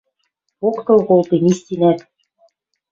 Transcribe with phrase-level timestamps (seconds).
[0.59, 1.99] Поктыл колтем, истинӓт!